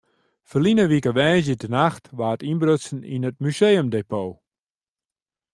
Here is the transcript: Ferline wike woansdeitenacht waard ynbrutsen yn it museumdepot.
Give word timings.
Ferline 0.49 0.85
wike 0.91 1.11
woansdeitenacht 1.17 2.05
waard 2.17 2.41
ynbrutsen 2.51 2.99
yn 3.13 3.27
it 3.29 3.37
museumdepot. 3.43 4.31